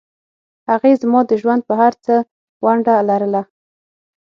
[0.69, 2.25] هغې زما د ژوند په هرڅه کې
[2.65, 3.41] ونډه لرله